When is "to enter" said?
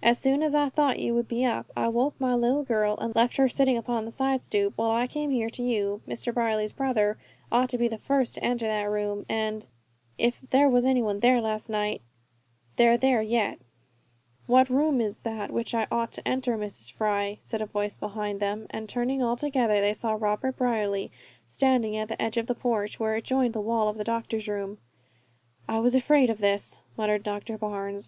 8.36-8.68, 16.12-16.56